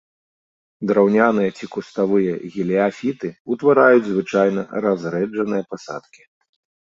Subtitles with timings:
[0.91, 6.21] Драўняныя ці куставыя геліяфіты ўтвараюць звычайна разрэджаныя пасадкі.